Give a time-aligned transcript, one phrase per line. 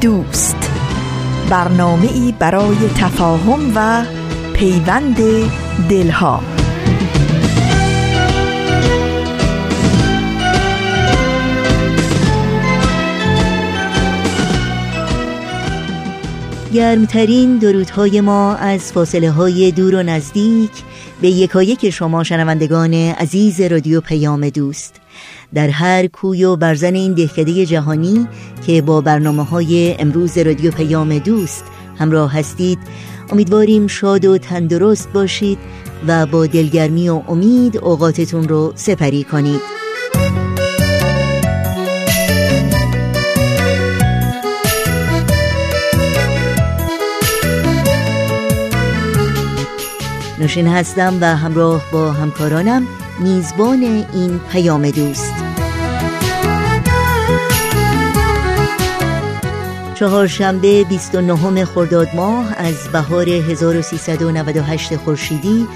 [0.00, 0.70] دوست.
[1.50, 4.04] برنامه ای برای تفاهم و
[4.54, 5.16] پیوند
[5.88, 6.40] دلها.
[16.74, 20.70] گرمترین درودهای ما از فاصله های دور و نزدیک
[21.20, 25.05] به یکایک شما شنوندگان عزیز رادیو پیام دوست.
[25.54, 28.28] در هر کوی و برزن این دهکده جهانی
[28.66, 31.64] که با برنامه های امروز رادیو پیام دوست
[31.98, 32.78] همراه هستید
[33.30, 35.58] امیدواریم شاد و تندرست باشید
[36.06, 39.76] و با دلگرمی و امید اوقاتتون رو سپری کنید.
[50.38, 52.86] نوشین هستم و همراه با همکارانم.
[53.20, 55.34] میزبان این پیام دوست.
[59.94, 65.66] چهارشنبه 29 خرداد ماه از بهار 1398 خورشیدی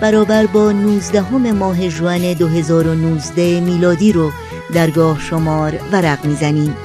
[0.00, 4.32] برابر با 19 ماه جوان 2019 میلادی رو
[4.74, 6.76] درگاه شمار ورق می‌زنیم.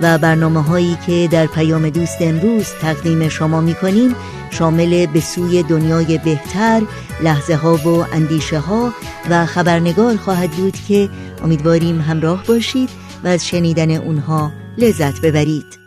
[0.00, 4.14] و برنامه هایی که در پیام دوست امروز تقدیم شما می کنیم
[4.52, 6.82] شامل به سوی دنیای بهتر
[7.22, 8.92] لحظه ها و اندیشه ها
[9.30, 11.08] و خبرنگار خواهد بود که
[11.44, 12.88] امیدواریم همراه باشید
[13.24, 15.82] و از شنیدن اونها لذت ببرید.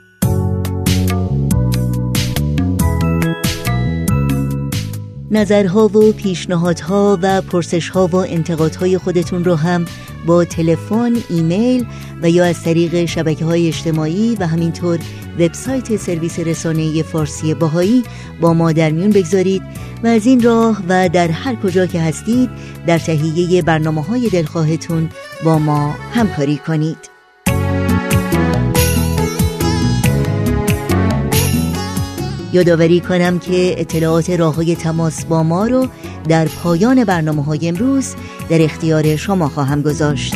[5.31, 9.85] نظرها و پیشنهادها و پرسشها و انتقادهای خودتون رو هم
[10.25, 11.85] با تلفن، ایمیل
[12.21, 14.99] و یا از طریق شبکه های اجتماعی و همینطور
[15.39, 18.03] وبسایت سرویس رسانه فارسی باهایی
[18.41, 19.61] با ما در میون بگذارید
[20.03, 22.49] و از این راه و در هر کجا که هستید
[22.87, 25.09] در تهیه برنامه های دلخواهتون
[25.45, 27.15] با ما همکاری کنید.
[32.53, 35.87] یادآوری کنم که اطلاعات راه های تماس با ما رو
[36.27, 38.15] در پایان برنامه های امروز
[38.49, 40.35] در اختیار شما خواهم گذاشت.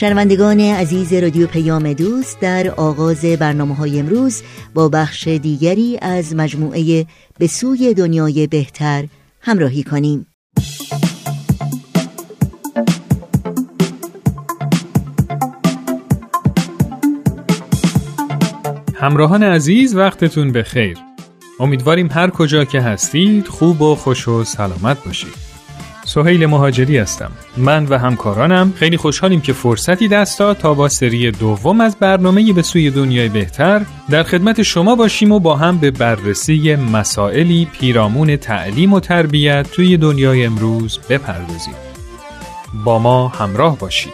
[0.00, 4.42] شنوندگان عزیز رادیو پیام دوست در آغاز برنامه های امروز
[4.74, 7.06] با بخش دیگری از مجموعه
[7.38, 9.04] به سوی دنیای بهتر
[9.40, 10.26] همراهی کنیم.
[18.94, 20.98] همراهان عزیز وقتتون به خیر
[21.60, 25.49] امیدواریم هر کجا که هستید خوب و خوش و سلامت باشید.
[26.14, 27.30] سهیل مهاجری هستم.
[27.56, 32.52] من و همکارانم خیلی خوشحالیم که فرصتی دست داد تا با سری دوم از برنامه
[32.52, 38.36] به سوی دنیای بهتر در خدمت شما باشیم و با هم به بررسی مسائلی پیرامون
[38.36, 41.74] تعلیم و تربیت توی دنیای امروز بپردازیم.
[42.84, 44.12] با ما همراه باشید.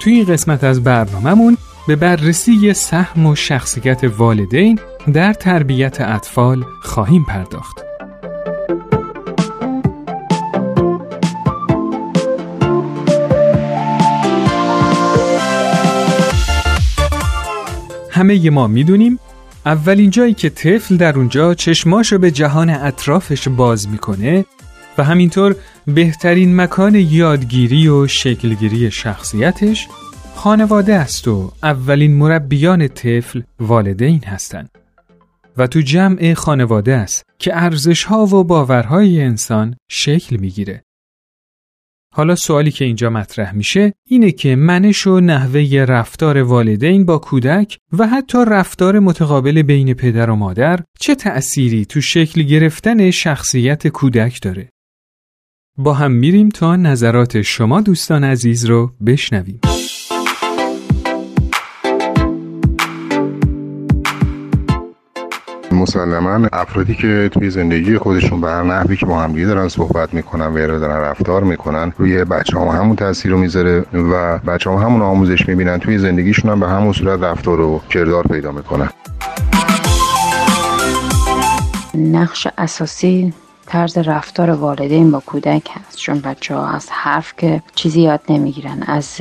[0.00, 1.56] توی این قسمت از برنامهمون
[1.86, 4.78] به بررسی سهم و شخصیت والدین
[5.12, 7.78] در تربیت اطفال خواهیم پرداخت.
[18.10, 19.18] همه ما می‌دونیم
[19.66, 24.44] اولین جایی که طفل در اونجا چشماشو به جهان اطرافش باز می‌کنه
[24.98, 25.56] و همینطور
[25.86, 29.88] بهترین مکان یادگیری و شکلگیری شخصیتش
[30.36, 34.70] خانواده است و اولین مربیان طفل والدین هستند
[35.56, 40.82] و تو جمع خانواده است که ارزش ها و باورهای انسان شکل می‌گیره.
[42.14, 47.78] حالا سوالی که اینجا مطرح میشه اینه که منش و نحوه رفتار والدین با کودک
[47.98, 54.42] و حتی رفتار متقابل بین پدر و مادر چه تأثیری تو شکل گرفتن شخصیت کودک
[54.42, 54.68] داره؟
[55.78, 59.60] با هم میریم تا نظرات شما دوستان عزیز رو بشنویم.
[65.86, 70.46] مسلما افرادی که توی زندگی خودشون به هر نحوی که با هم دارن صحبت می‌کنن
[70.46, 75.02] و دارن رفتار می‌کنن روی بچه هم همون تاثیر رو می‌ذاره و بچه هم همون
[75.02, 75.78] آموزش می‌بینن.
[75.78, 78.88] توی زندگیشون هم به همون صورت رفتار و کردار پیدا می‌کنن.
[81.94, 83.34] نقش اساسی
[83.66, 85.98] طرز رفتار والدین با کودک هست.
[85.98, 89.20] چون بچه ها از حرف که چیزی یاد نمی‌گیرن از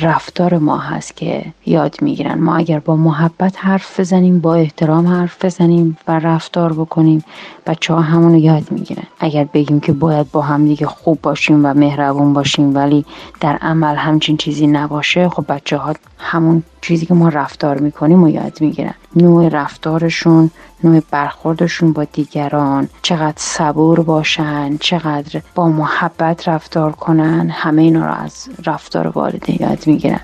[0.00, 2.38] رفتار ما هست که یاد می‌گیرن.
[2.38, 7.24] ما اگر با محبت حرف بزنیم با احترام حرف بزنیم و رفتار بکنیم
[7.70, 9.02] بچه ها همونو یاد می‌گیرن.
[9.20, 13.04] اگر بگیم که باید با هم دیگه خوب باشیم و مهربون باشیم ولی
[13.40, 18.28] در عمل همچین چیزی نباشه خب بچه ها همون چیزی که ما رفتار می‌کنیم و
[18.28, 18.94] یاد می‌گیرن.
[19.16, 20.50] نوع رفتارشون
[20.84, 28.12] نوع برخوردشون با دیگران چقدر صبور باشن چقدر با محبت رفتار کنن همه اینا رو
[28.12, 30.20] از رفتار والدین یاد می‌گیرن.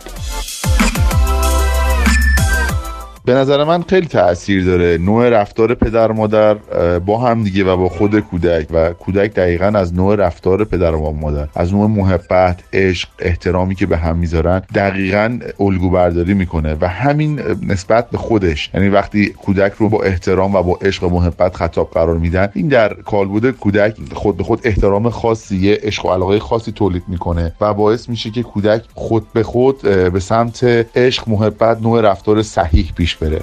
[3.26, 4.99] به نظر من خیلی تاثیر داره.
[4.99, 6.55] نوع رفتار پدر مادر
[6.99, 11.12] با هم دیگه و با خود کودک و کودک دقیقا از نوع رفتار پدر و
[11.12, 16.88] مادر از نوع محبت عشق احترامی که به هم می‌ذارن دقیقا الگو برداری می‌کنه و
[16.88, 18.70] همین نسبت به خودش.
[18.75, 22.69] یعنی وقتی کودک رو با احترام و با عشق و محبت خطاب قرار میدن این
[22.69, 27.75] در کالبد کودک خود به خود احترام خاصی عشق و علاقه خاصی تولید می‌کنه و
[27.75, 30.64] باعث میشه که کودک خود به خود به سمت
[30.96, 33.42] عشق محبت نوع رفتار صحیح پیش بره.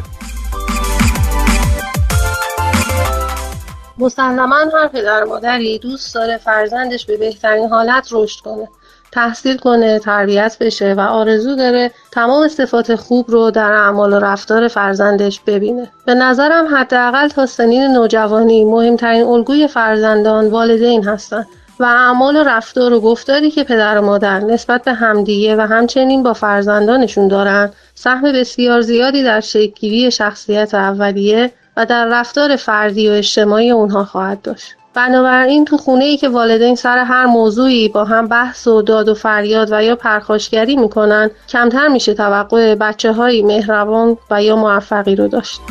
[3.98, 8.68] مسلما هر پدر مادری دوست داره فرزندش به بهترین حالت رشد کنه
[9.12, 14.68] تحصیل کنه تربیت بشه و آرزو داره تمام صفات خوب رو در اعمال و رفتار
[14.68, 15.92] فرزندش ببینه.
[16.06, 21.48] به نظرم حداقل تا سنین نوجوانی مهمترین الگوی فرزندان والدین هستند
[21.80, 26.24] و اعمال و رفتار و گفتاری که پدر و مادر نسبت به همدیگه و همچنین
[26.24, 33.12] با فرزندانشون دارن سهم بسیار زیادی در شکلگیری شخصیت اولیه و در رفتار فردی و
[33.12, 34.76] اجتماعی اونها خواهد داشت.
[34.94, 39.14] بنابراین تو خونه ای که والدین سر هر موضوعی با هم بحث و داد و
[39.14, 45.28] فریاد و یا پرخاشگری می‌کنن کمتر میشه توقع بچه های مهربان و یا موفقی رو
[45.28, 45.62] داشت.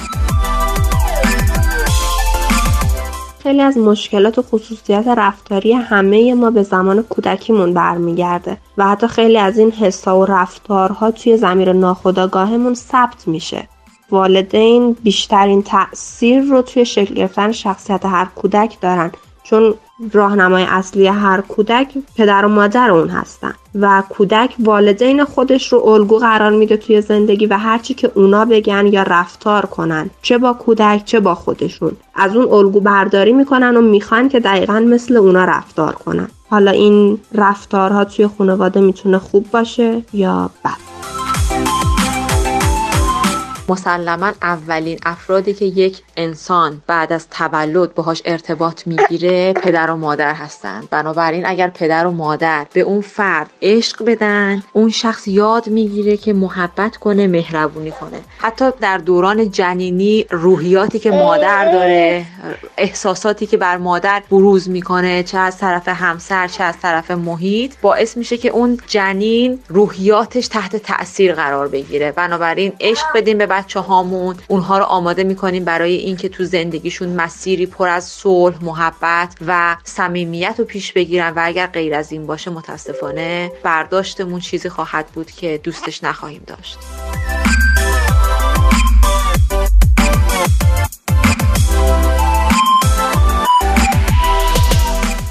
[3.42, 9.38] خیلی از مشکلات و خصوصیت رفتاری همه ما به زمان کودکیمون برمیگرده و حتی خیلی
[9.38, 13.68] از این حسا و رفتارها توی زمیر ناخودآگاهمون ثبت میشه.
[14.10, 19.12] والدین بیشترین تاثیر رو توی شکل گرفتن شخصیت هر کودک دارن.
[19.42, 19.74] چون
[20.12, 26.18] راهنمای اصلی هر کودک پدر و مادر اون هستن و کودک والدین خودش رو الگو
[26.18, 31.04] قرار میده توی زندگی و هرچی که اونا بگن یا رفتار کنن چه با کودک
[31.04, 31.92] چه با خودشون.
[32.14, 36.28] از اون الگو برداری می‌کنن و می‌خوان که دقیقا مثل اونا رفتار کنن.
[36.50, 40.92] حالا این رفتارها توی خانواده می‌تونه خوب باشه یا بد؟
[43.72, 50.34] مسلما اولین افرادی که یک انسان بعد از تولد باهاش ارتباط می‌گیره پدر و مادر
[50.34, 56.16] هستند بنابراین اگر پدر و مادر به اون فرد عشق بدن اون شخص یاد می‌گیره
[56.16, 58.20] که محبت کنه مهربونی کنه.
[58.38, 62.26] حتی در دوران جنینی روحیاتی که مادر داره
[62.76, 68.16] احساساتی که بر مادر بروز می‌کنه چه از طرف همسر چه از طرف محیط باعث
[68.16, 72.12] میشه که اون جنین روحیاتش تحت تاثیر قرار بگیره.
[72.12, 77.66] بنابراین عشق بدیم به بچه هامون اونها رو آماده می‌کنیم برای اینکه تو زندگیشون مسیری
[77.66, 82.50] پر از صلح محبت و صمیمیت رو پیش بگیرن و اگر غیر از این باشه
[82.50, 86.78] متاسفانه برداشتمون چیزی خواهد بود که دوستش نخواهیم داشت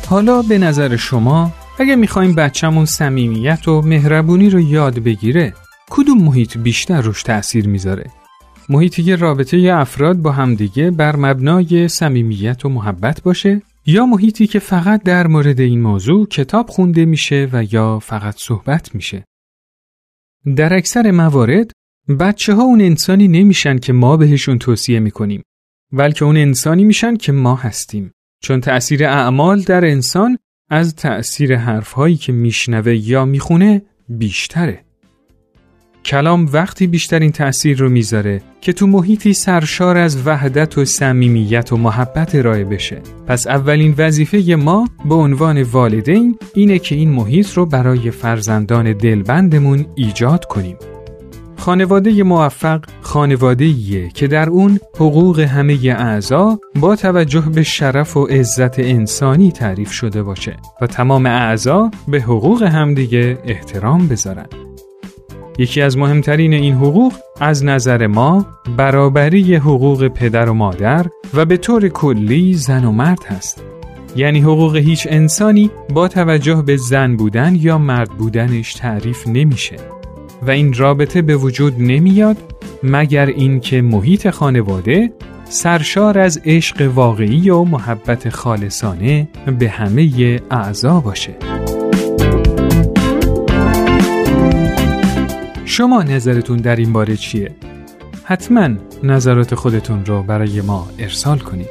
[0.09, 5.53] حالا به نظر شما اگه می‌خوایم بچهمون صمیمیت و مهربونی رو یاد بگیره
[5.89, 8.20] کدوم محیط بیشتر روش تأثیر می‌ذاره؟
[8.69, 15.03] محیطی رابطه افراد با همدیگه بر مبنای صمیمیت و محبت باشه یا محیطی که فقط
[15.03, 19.25] در مورد این موضوع کتاب خونده میشه و یا فقط صحبت میشه.
[20.55, 21.71] در اکثر موارد
[22.19, 25.43] بچه ها اون انسانی نمیشن که ما بهشون توصیه می‌کنیم
[25.91, 28.11] بلکه اون انسانی میشن که ما هستیم.
[28.43, 30.37] چون تأثیر اعمال در انسان
[30.69, 34.85] از تأثیر حرفهایی که میشنوه یا می‌خونه بیشتره.
[36.05, 41.77] کلام وقتی بیشترین تأثیر رو می‌ذاره که تو محیطی سرشار از وحدت و صمیمیت و
[41.77, 43.01] محبت ارائه بشه.
[43.27, 49.85] پس اولین وظیفه ما به عنوان والدین اینه که این محیط رو برای فرزندان دلبندمون
[49.95, 50.77] ایجاد کنیم.
[51.57, 53.73] خانواده موفق خانواده
[54.09, 60.23] که در اون حقوق همه اعضا با توجه به شرف و عزت انسانی تعریف شده
[60.23, 64.70] باشه و تمام اعضا به حقوق همدیگه احترام بذارن.
[65.57, 68.45] یکی از مهمترین این حقوق از نظر ما
[68.77, 73.63] برابری حقوق پدر و مادر و به طور کلی زن و مرد هست.
[74.15, 79.75] یعنی حقوق هیچ انسانی با توجه به زن بودن یا مرد بودنش تعریف نمیشه
[80.41, 82.37] و این رابطه به وجود نمیاد
[82.83, 89.27] مگر اینکه محیط خانواده سرشار از عشق واقعی و محبت خالصانه
[89.59, 91.35] به همه اعضا باشه.
[95.71, 97.51] شما نظرتون در این باره چیه؟
[98.23, 98.69] حتما
[99.03, 101.67] نظرات خودتون رو برای ما ارسال کنید.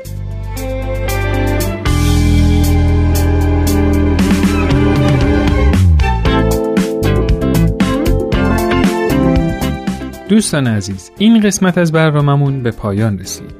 [10.29, 13.60] دوستان عزیز این قسمت از برنامهمون به پایان رسید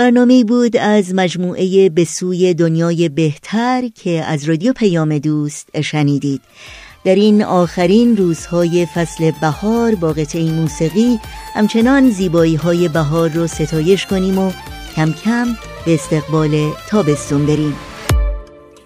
[0.00, 6.40] برنامه بود از مجموعه به سوی دنیای بهتر که از رادیو پیام دوست شنیدید.
[7.04, 11.18] در این آخرین روزهای فصل بهار با قطعه موسیقی
[11.54, 14.52] همچنان زیبایی های بهار رو ستایش کنیم و
[14.96, 15.46] کم کم
[15.86, 17.89] به استقبال تابستون بریم.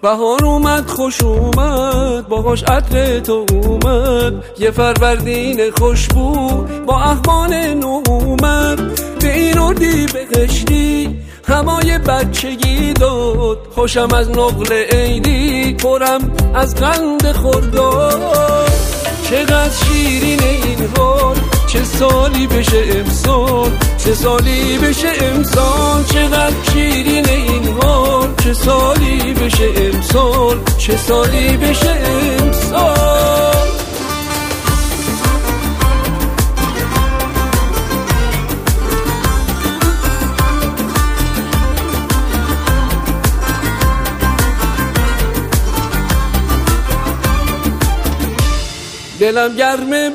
[0.05, 4.33] بهار اومد خوش اومد باهاش عطر تو اومد.
[4.59, 6.49] یه فروردین خوشبو
[6.85, 8.79] با احوال نو اومد.
[9.19, 13.57] به این اردی بهشتی همای بچگی داد.
[13.75, 18.21] خوشم از نقل عیدی پرم از قند خورداد
[19.29, 21.35] چقدر شیرین این حال
[21.67, 26.03] چه سالی بشه امسال چه سالی بشه امسال.
[26.03, 31.89] چقدر شیرین این حال چه سالی بشه امسال؟ چه سالی بشه
[32.39, 33.67] امسال؟
[49.19, 50.09] دلم گرمه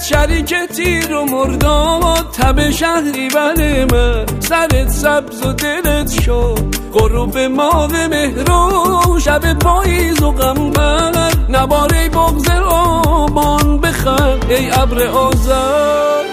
[0.00, 4.26] بشنت شریک تیر و مرداد تب شهری بله من.
[4.40, 13.80] سرت سبز و دلت شد غروب ماه مهرو شب پاییز و غمبر نباره بغز آبان
[13.80, 16.24] بخند ای ابر آزر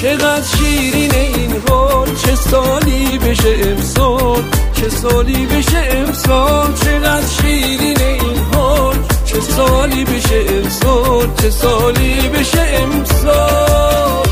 [0.00, 2.14] چقدر شیرین این حال.
[2.14, 4.42] چه سالی بشه امسال؟
[4.72, 8.96] چه سالی بشه امسال؟ چقدر شیرین این حال؟
[9.28, 14.28] چه سالی بشه امسال چه سالی بشه امسال؟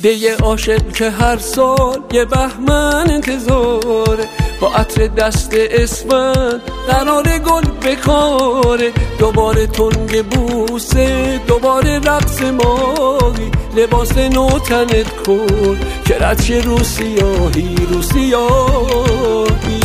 [0.00, 4.28] دیگه عاشق که هر سال یه بهمن انتظاره
[4.60, 8.92] با عطر دست اسفند قرار گل بکاره.
[9.18, 18.02] دوباره تنگ بوسه دوباره رقص ماهی لباس نو تنت کن که رد رو سیاهی رو
[18.02, 19.83] سیاهی.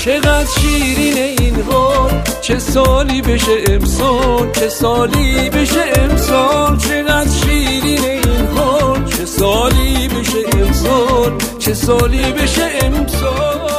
[0.00, 8.46] چقدر شیرین این حال؟ چه سالی بشه امسال؟ چه سالی بشه امسال؟ چقدر شیرین این
[8.46, 13.70] حال؟ چه سالی بشه امسال؟ چه سالی بشه امسال؟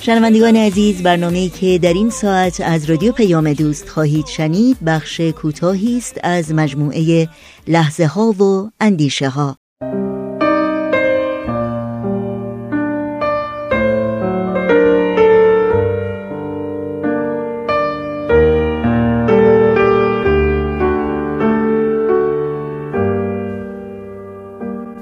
[0.00, 5.98] شنوندگان عزیز برنامه‌ای که در این ساعت از رادیو پیام دوست خواهید شنید بخش کوتاهی
[5.98, 7.28] است از مجموعه
[7.68, 9.59] لحظه ها و اندیشه ها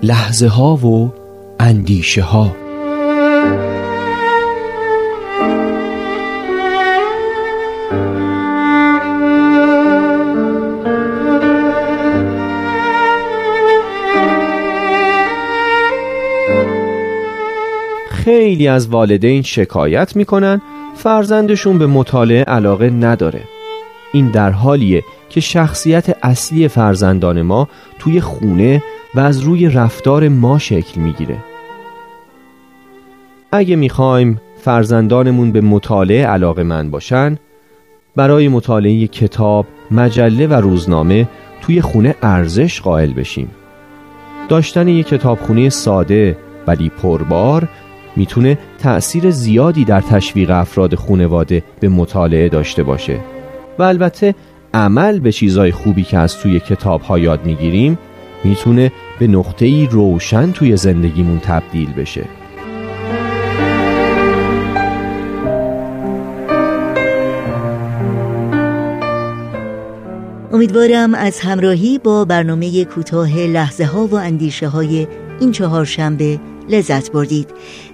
[0.08, 1.12] لحظه ها و
[1.60, 2.56] اندیشه ها
[18.10, 20.60] خیلی از والدین شکایت می‌کنن
[20.94, 23.40] فرزندشون به مطالعه علاقه نداره.
[24.12, 28.82] این در حالیه که شخصیت اصلی فرزندان ما توی خونه
[29.14, 31.36] و از روی رفتار ما شکل می‌گیره.
[33.52, 37.38] اگه می‌خوایم فرزندانمون به مطالعه علاقه من باشن
[38.16, 41.28] برای مطالعه کتاب، مجله و روزنامه
[41.62, 43.50] توی خونه ارزش قائل بشیم.
[44.48, 47.68] داشتن یک کتابخونه ساده ولی پربار
[48.16, 53.18] می‌تونه تأثیر زیادی در تشویق افراد خونواده به مطالعه داشته باشه.
[53.78, 54.34] و البته
[54.74, 57.98] عمل به چیزای خوبی که از توی کتاب ها یاد می‌گیریم
[58.44, 62.24] می‌تونه به نقطه‌ای روشن توی زندگیمون تبدیل بشه.
[70.52, 75.06] امیدوارم از همراهی با برنامه کوتاه لحظه ها و اندیشه های
[75.40, 77.48] این چهار شنبه لذت بردید.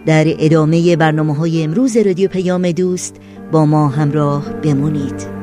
[0.07, 3.17] در ادامه برنامه های امروز رادیو پیام دوست
[3.53, 5.34] با ما همراه بمونید.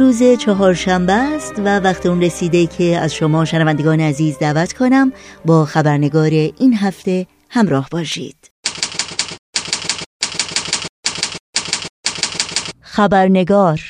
[0.00, 5.12] روز روز چهارشنبه است و وقت اون رسیده که از شما شنوندگان عزیز دعوت کنم
[5.44, 8.50] با خبرنگار این هفته همراه باشید.
[12.80, 13.80] خبرنگار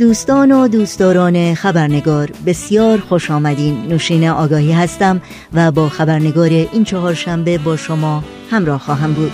[0.00, 3.86] دوستان و دوستداران خبرنگار بسیار خوش آمدین.
[3.88, 9.32] نوشین آگاهی هستم و با خبرنگار این چهارشنبه با شما همراه خواهم بود.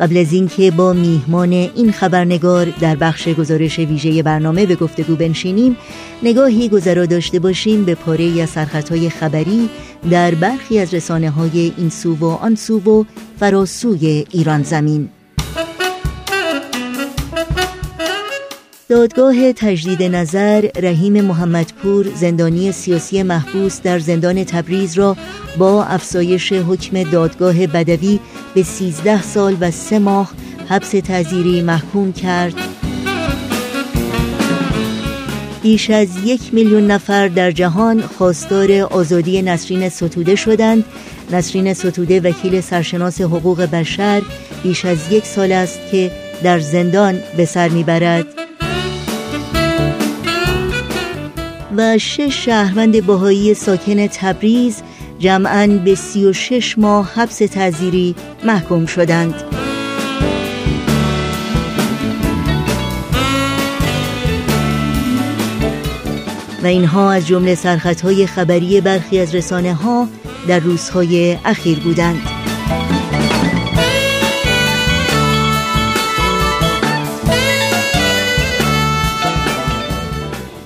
[0.00, 5.76] قبل از اینکه با میهمان این خبرنگار در بخش گزارش ویژه برنامه به گفتگو بنشینیم
[6.22, 9.68] نگاهی گذرا داشته باشیم به پاره از سرخطهای خبری
[10.10, 13.04] در برخی از رسانه های این سو و آن سو و
[13.40, 15.08] فراسوی ایران زمین.
[18.88, 25.16] دادگاه تجدید نظر رحیم محمدپور زندانی سیاسی محبوس در زندان تبریز را
[25.58, 28.20] با افزایش حکم دادگاه بدوی
[28.54, 30.32] به 13 سال و سه ماه
[30.68, 32.54] حبس تعذیری محکوم کرد.
[35.62, 40.84] بیش از یک میلیون نفر در جهان خواستار آزادی نسرین ستوده شدند.
[41.30, 44.22] نسرین ستوده وکیل سرشناس حقوق بشر
[44.62, 46.10] بیش از یک سال است که
[46.42, 48.45] در زندان به سر می‌برد.
[51.76, 54.82] و شش شهروند باهایی ساکن تبریز
[55.18, 59.34] جمعا به سی و شش ماه حبس تعذیری محکوم شدند.
[66.62, 70.08] و اینها از جمله سرخطهای خبری برخی از رسانه ها
[70.48, 72.35] در روزهای اخیر بودند.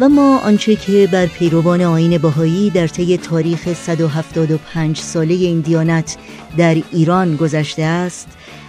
[0.00, 6.16] و ما آنچه که بر پیروان آین باهایی در طی تاریخ 175 ساله این دیانت
[6.56, 8.28] در ایران گذشته است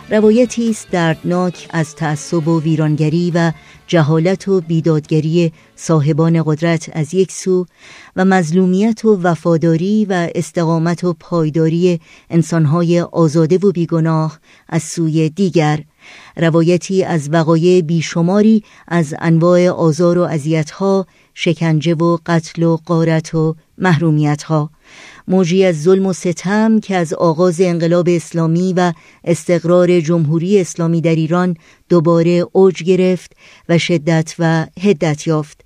[0.09, 3.51] روایتی است دردناک از تعصب و ویرانگری و
[3.87, 7.65] جهالت و بیدادگری صاحبان قدرت از یک سو
[8.15, 14.39] و مظلومیت و وفاداری و استقامت و پایداری انسانهای آزاده و بیگناه
[14.69, 15.83] از سوی دیگر
[16.37, 23.55] روایتی از وقایع بیشماری از انواع آزار و اذیت‌ها شکنجه و قتل و قارت و
[23.77, 24.69] محرومیت ها
[25.27, 31.15] موجی از ظلم و ستم که از آغاز انقلاب اسلامی و استقرار جمهوری اسلامی در
[31.15, 31.57] ایران
[31.89, 33.31] دوباره اوج گرفت
[33.69, 35.61] و شدت و هدت یافت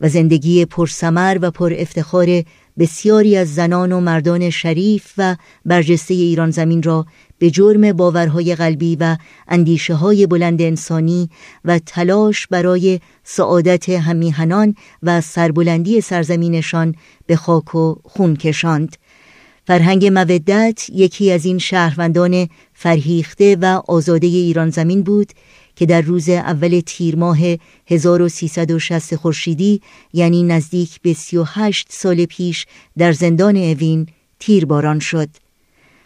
[0.00, 2.42] و زندگی پرسمر و پر افتخار
[2.78, 7.06] بسیاری از زنان و مردان شریف و برجسته ایران زمین را
[7.40, 9.16] به جرم باورهای قلبی و
[9.48, 11.30] اندیشه های بلند انسانی
[11.64, 16.94] و تلاش برای سعادت همیهنان و سربلندی سرزمینشان
[17.26, 18.96] به خاک و خون کشاند.
[19.66, 25.32] فرهنگ مودت یکی از این شهروندان فرهیخته و آزاده ایران زمین بود
[25.76, 27.38] که در روز اول تیر ماه
[27.86, 29.80] 1360 خورشیدی
[30.12, 32.66] یعنی نزدیک به 38 سال پیش
[32.98, 34.06] در زندان اوین
[34.38, 35.28] تیرباران شد.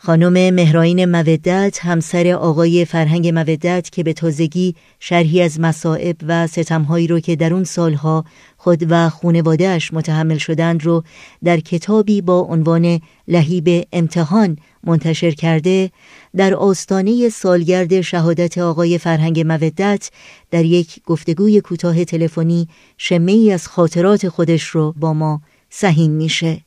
[0.05, 7.07] خانم مهراین مودت همسر آقای فرهنگ مودت که به تازگی شرحی از مصائب و ستمهایی
[7.07, 8.25] رو که در اون سالها
[8.57, 11.05] خود و خونوادهش متحمل شدند رو
[11.45, 15.91] در کتابی با عنوان لهیب امتحان منتشر کرده
[16.37, 20.11] در آستانه سالگرد شهادت آقای فرهنگ مودت
[20.51, 25.41] در یک گفتگوی کوتاه تلفنی شمه از خاطرات خودش رو با ما
[25.71, 26.61] سهیم میشه.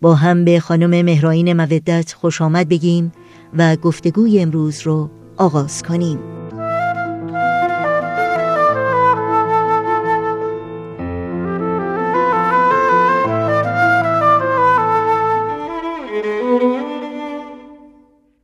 [0.00, 3.12] با هم به خانم مهراین مودت خوش آمد بگیم
[3.58, 6.18] و گفتگوی امروز رو آغاز کنیم.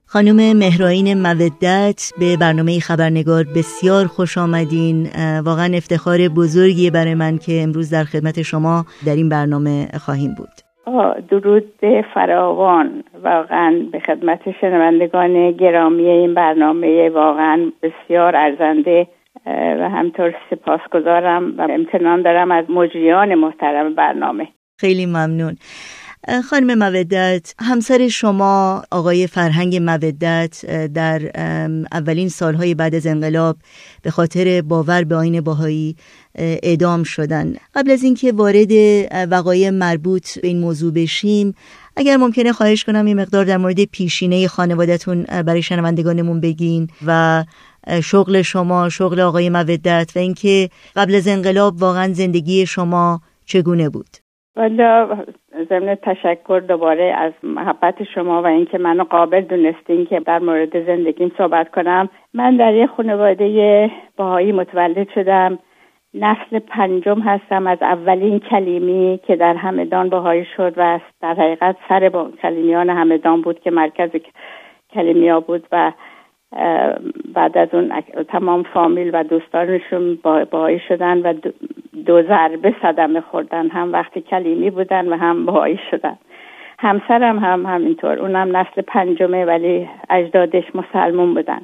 [0.06, 5.10] خانم مهراین مودت به برنامه خبرنگار بسیار خوش آمدین.
[5.40, 10.69] واقعا افتخار بزرگی برای من که امروز در خدمت شما در این برنامه خواهیم بود.
[11.30, 11.72] درود
[12.14, 13.04] فراوان.
[13.24, 19.06] واقعا به خدمت شنوندگان گرامی این برنامه واقعا بسیار ارزنده
[19.46, 24.48] و همطور سپاسگزارم و امتنان دارم از مجریان محترم برنامه.
[24.80, 25.56] خیلی ممنون.
[26.28, 31.30] خانم مودت همسر شما آقای فرهنگ مودت در
[31.92, 33.56] اولین سالهای بعد از انقلاب
[34.02, 35.96] به خاطر باور به آین باهایی
[36.34, 37.54] اعدام شدن.
[37.74, 38.70] قبل از اینکه وارد
[39.30, 41.54] وقایع مربوط به این موضوع بشیم
[41.96, 47.44] اگر ممکنه خواهش کنم این مقدار در مورد پیشینه خانوادهتون برای شنوندگانمون بگین و
[48.02, 54.29] شغل شما شغل آقای مودت و اینکه قبل از انقلاب واقعا زندگی شما چگونه بود.
[54.56, 55.08] والا
[55.68, 61.32] ضمن تشکر دوباره از محبت شما و اینکه منو قابل دونستین که در مورد زندگیم
[61.38, 62.08] صحبت کنم.
[62.34, 65.58] من در یه خانواده باهایی متولد شدم.
[66.14, 67.66] نسل پنجم هستم.
[67.66, 73.42] از اولین کلیمی که در همدان باهایی شد و در حقیقت سر با کلیمیان همدان
[73.42, 74.10] بود که مرکز
[74.94, 75.92] کلیمیا بود و
[77.34, 77.92] بعد از اون
[78.28, 80.18] تمام فامیل و دوستانشون
[80.50, 81.34] باهایی شدن و
[82.06, 83.68] دو ضربه صدمه خوردن.
[83.68, 86.18] هم وقتی کلیمی بودن و هم باهایی شدن.
[86.78, 88.18] همسرم هم همینطور.
[88.18, 91.60] اونم نسل پنجمه ولی اجدادش مسلمون بودن.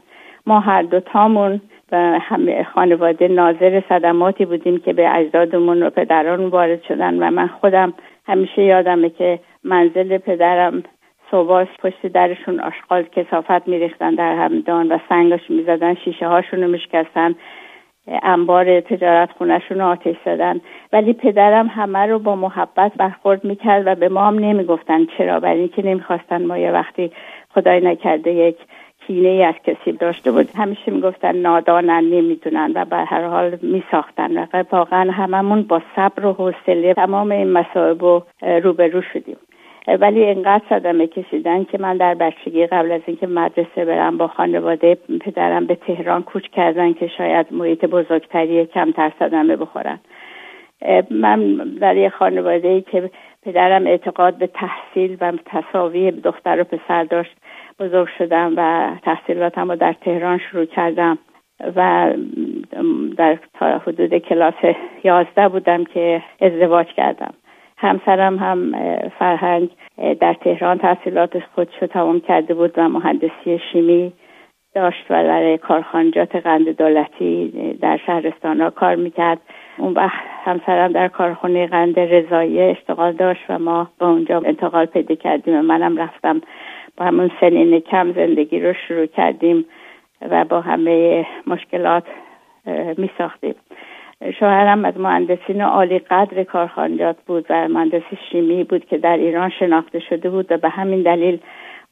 [0.46, 1.60] ما هر دو تامون
[1.92, 7.46] و همه خانواده ناظر صدماتی بودیم که به اجدادمون و پدران وارد شدن و من
[7.46, 7.92] خودم
[8.26, 10.82] همیشه یادمه که منزل پدرم
[11.30, 17.34] صبح پشت درشون آشغال کسافت میریختن در همدان و سنگش می‌زدن شیشه هاشون رو میشکستن
[18.22, 20.60] انبار تجارت خونشون رو آتش زدن.
[20.92, 25.58] ولی پدرم همه رو با محبت برخورد می‌کرد و به ما هم نمی‌گفتن چرا برای
[25.58, 27.10] اینکه نمی‌خواستن ما یه وقتی
[27.54, 28.56] خدای نکرده یک
[29.06, 30.48] کینه ای از کسی داشته بود.
[30.56, 34.48] همیشه می‌گفتن نادانن نمی‌دونن و به هر حال میساختن.
[34.52, 38.22] و واقعا هممون با صبر و حوصله تمام این مصائب رو
[38.62, 39.36] روبرو شدیم.
[39.88, 44.98] ولی انقدر صدمه کشیدن که من در بچگی قبل از اینکه مدرسه برم با خانواده
[45.20, 49.98] پدرم به تهران کوچ کردن که شاید محیط بزرگتری کمتر صدمه بخورن.
[51.10, 53.10] من در یه خانواده ای که
[53.42, 57.36] پدرم اعتقاد به تحصیل و تصاوی دختر و پسر داشت
[57.80, 61.18] بزرگ شدم و تحصیلاتم رو در تهران شروع کردم
[61.76, 62.12] و
[63.16, 63.38] در
[63.86, 64.54] حدود کلاس
[65.04, 67.34] یازده بودم که ازدواج کردم.
[67.78, 68.72] همسرم هم
[69.18, 69.70] فرهنگ
[70.20, 74.12] در تهران تحصیلات خودشو تمام کرده بود و مهندسی شیمی
[74.74, 77.48] داشت و در کارخانجات قند دولتی
[77.82, 79.40] در شهرستان ها کار می‌کرد.
[79.78, 85.14] اون وقت همسرم در کارخانه قند رضایی اشتغال داشت و ما به اونجا انتقال پیدا
[85.14, 86.40] کردیم و منم رفتم
[86.96, 89.64] با همون سنین کم زندگی رو شروع کردیم
[90.30, 92.04] و با همه مشکلات
[92.96, 93.54] می ساختیم
[94.40, 100.00] شوهرم از مهندسین عالی قدر کارخانجات بود و مهندس شیمی بود که در ایران شناخته
[100.00, 101.38] شده بود و به همین دلیل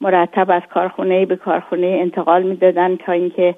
[0.01, 3.55] مرتب از کارخونه به کارخونه انتقال می‌دادن تا اینکه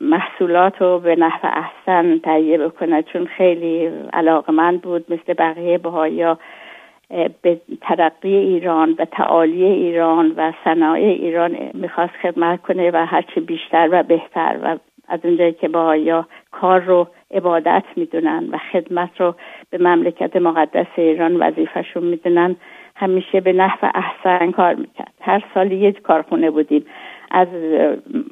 [0.00, 3.02] محصولات رو به نحو احسن تهیه بکنه.
[3.02, 6.38] چون خیلی علاقمند بود مثل بقیه بهایا
[7.42, 13.88] به ترقی ایران و تعالی ایران و صنایع ایران می‌خواست خدمت کنه و هرچی بیشتر
[13.92, 14.76] و بهتر و
[15.10, 19.34] از اونجایی که باهایا کار رو عبادت می‌دونن و خدمت رو
[19.70, 22.56] به مملکت مقدس ایران وظیفهشون می‌دونن
[22.96, 25.12] همیشه به نحو احسن کار می‌کرد.
[25.20, 26.86] هر سال یک کارخونه بودیم.
[27.30, 27.48] از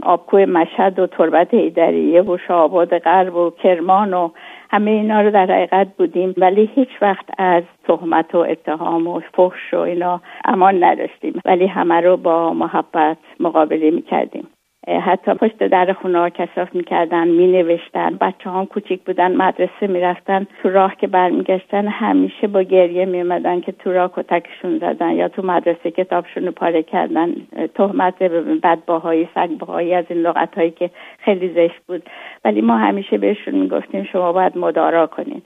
[0.03, 4.31] آبکوی مشهد و تربت ایدریه و شعباد غرب و کرمان و
[4.71, 6.35] همه اینا رو در حقیقت بودیم.
[6.37, 11.41] ولی هیچ وقت از تهمت و اتهام و فحش و اینا امان نداشتیم.
[11.45, 14.49] ولی همه رو با محبت مقابله می‌کردیم.
[14.88, 20.46] حتی پشت در خونه ها کساف می‌کردن می نوشتن بچه هم کوچیک بودن مدرسه می‌رفتن.
[20.62, 25.46] تو راه که برمیگشتن همیشه با گریه میومدن که تو راه کتکشون زدن یا تو
[25.46, 27.35] مدرسه کتابشون رو پاره کردن.
[27.74, 28.22] تهمت
[28.62, 32.03] بدباهایی سگباهایی از این لغت هایی که خیلی زشت بود.
[32.44, 35.42] ولی ما همیشه بهشون می‌گفتیم شما باید مدارا کنین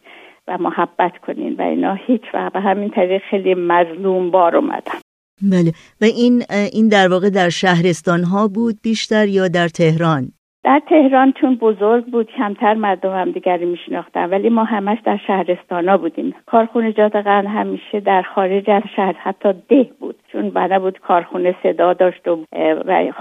[0.48, 1.94] و محبت کنین و اینا.
[1.94, 5.11] هیچ وقت به همین طریق خیلی مظلوم بار اومدن.
[5.42, 5.72] بله.
[6.00, 10.32] و این این در واقع در شهرستان ها بود بیشتر یا در تهران؟
[10.64, 15.96] در تهران چون بزرگ بود کمتر مردم هم دیگری میشناختن ولی ما همش در شهرستانا
[15.96, 16.34] بودیم.
[16.46, 21.54] کارخونه جات قند همیشه در خارج از شهر حتی ده بود چون بنا بود کارخونه
[21.62, 22.44] صدا داشت و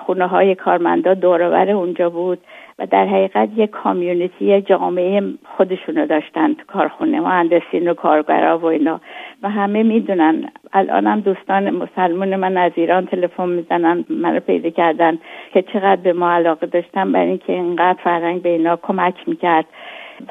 [0.06, 2.40] خونه های کارمندا دورور اونجا بود.
[2.82, 5.24] و در حقیقت یک کامیونیتی جامعه
[5.58, 9.02] خودشونو داشتن تو کارخونه مهندسین و کارگرا و اینا.
[9.44, 10.52] و همه می‌دونن.
[10.74, 15.18] الان هم دوستان مسلمون من از ایران تلفن می‌زنن منو پیدا کردن
[15.54, 19.66] که چقدر به ما علاقه داشتن برای اینکه اینقدر فرهنگ به اینا کمک می‌کرد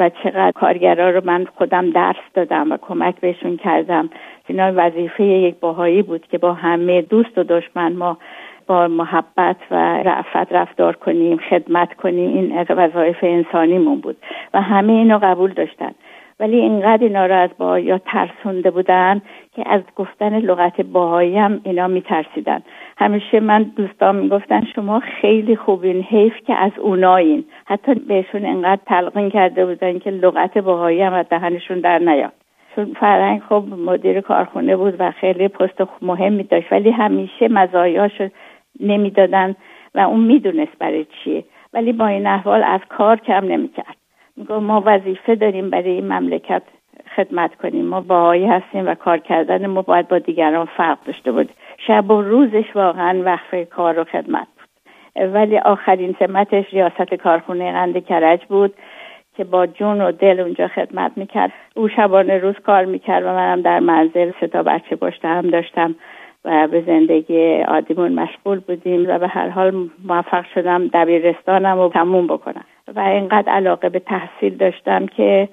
[0.00, 4.10] و چقدر کارگرا رو من خودم درس دادم و کمک بهشون کردم.
[4.46, 8.18] اینا وظیفه یک باهایی بود که با همه دوست و دشمن ما
[8.70, 14.16] محبت و رعفت رفتار کنیم خدمت کنیم این وظایف انسانیمون بود
[14.54, 15.90] و همه اینو قبول داشتن.
[16.40, 19.22] ولی اینقدر اینا رو از باهایی ترسونده بودن
[19.56, 22.62] که از گفتن لغت باهایی هم اینا میترسیدن.
[22.98, 27.44] همیشه من دوستان می‌گفتن شما خیلی خوبین حیف که از اونایین.
[27.66, 32.32] حتی بهشون اینقدر تلقین کرده بودن که لغت باهایی هم از دهنشون در نیاد.
[32.76, 36.72] چون فرهنگ خب مدیر کارخونه بود و خیلی پست مهمی داشت.
[36.72, 38.28] ولی همیشه مزایاشو
[38.80, 39.56] نمی‌دادن
[39.94, 41.44] و اون می‌دونست برای چیه.
[41.72, 43.96] ولی با این احوال از کار کم نمی‌کرد.
[44.36, 46.62] میگو ما وظیفه داریم برای این مملکت
[47.16, 47.84] خدمت کنیم.
[47.84, 51.50] ما باهایی هستیم و کار کردن ما باید با دیگران فرق داشته بود
[51.86, 55.34] شب و روزش واقعا وقفه کار و خدمت بود.
[55.34, 58.74] ولی آخرین سمتش ریاست کارخونه قند کرج بود
[59.36, 61.52] که با جون و دل اونجا خدمت می‌کرد.
[61.76, 65.94] او شبانه روز کار می‌کرد و منم در منزل سه تا بچه پشت هم داشتم.
[66.44, 72.26] و به زندگی عادیمون مشغول بودیم و به هر حال موفق شدم دبیرستانم رو تموم
[72.26, 72.64] بکنم.
[72.96, 75.48] و اینقدر علاقه به تحصیل داشتم که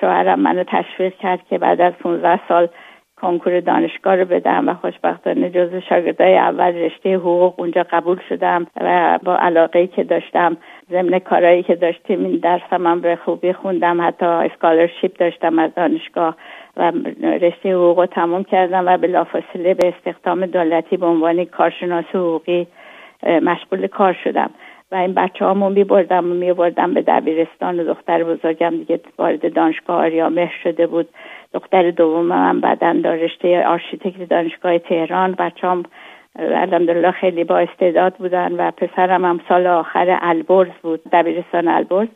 [0.00, 2.68] شوهرم منو تشویق کرد که بعد از 15 سال
[3.16, 9.18] کنکور دانشگاه رو بدم و خوشبختانه جز شاگردای اول رشته حقوق اونجا قبول شدم و
[9.24, 10.56] با علاقه که داشتم
[10.90, 16.36] ضمن کارهایی که داشتیم این درسم هم به خوبی خوندم حتی اسکالرشیپ داشتم از دانشگاه.
[16.76, 22.66] و رشته حقوق رو تموم کردم و بلافاصله به استخدام دولتی به عنوان کارشناس حقوقی
[23.26, 24.50] مشغول کار شدم.
[24.92, 29.00] و این بچه هامون می بردم و می بردم به دبیرستان و دختر بزرگم دیگه
[29.18, 31.08] وارد دانشگاه آریامهر شده بود.
[31.54, 35.32] دختر دوم من بعدا در رشته آرشیتکت دانشگاه تهران.
[35.32, 35.82] بچه هم
[36.38, 42.08] الحمدلله خیلی با استعداد بودن و پسرم هم سال آخر البرز بود دبیرستان البرز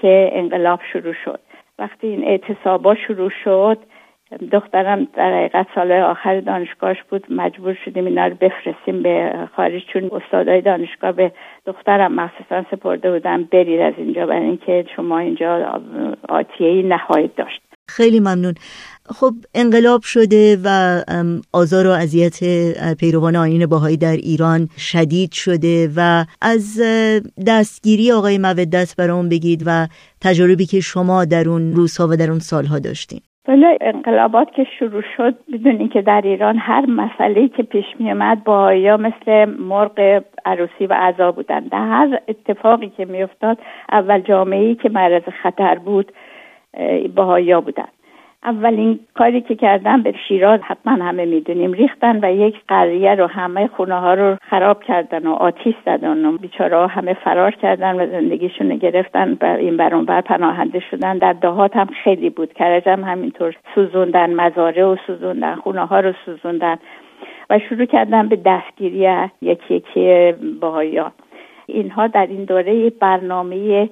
[0.00, 1.40] که انقلاب شروع شد.
[1.78, 3.78] وقتی این اعتصابا شروع شد
[4.52, 7.24] دخترم در حقیقت سال آخر دانشگاهش بود.
[7.30, 11.32] مجبور شدیم اینا رو بفرستیم به خارج چون استادای دانشگاه به
[11.66, 15.80] دخترم مخصوصا سپرده بودن برید از اینجا برای اینکه شما اینجا
[16.28, 17.62] آتیه نهایت داشت.
[17.88, 18.54] خیلی ممنون.
[19.04, 21.00] خب انقلاب شده و
[21.52, 22.38] آزار و اذیت
[23.00, 26.80] پیروان آین باهایی در ایران شدید شده و از
[27.46, 29.86] دستگیری آقای مودت برام بگید و
[30.20, 33.20] تجربی که شما در اون روزها و در اون سالها داشتین.
[33.44, 38.44] بله انقلابات که شروع شد بدونی که در ایران هر مسئله که پیش می آمد
[38.44, 43.58] با یا مثل مرغ عروسی و عذا بودن در هر اتفاقی که می افتاد
[43.92, 46.12] اول جامعه که معرض خطر بود
[47.14, 47.88] باهایا بودن.
[48.44, 51.72] اولین کاری که کردن به شیراز حتما همه می‌دونیم.
[51.72, 56.38] ریختن و یک قریه رو همه خونه ها رو خراب کردن و آتیش زدن و
[56.38, 61.18] بیچاره همه فرار کردن و زندگیشون گرفتن و این برون بر پناهنده شدن.
[61.18, 62.52] در دهات هم خیلی بود.
[62.52, 66.76] کرج هم همینطور سوزوندن مزاره و سوزوندن خونه ها رو سوزوندن
[67.50, 69.08] و شروع کردن به دستگیری
[69.42, 71.12] یکی یکی باهایان
[71.66, 73.88] اینها در این دوره برنامه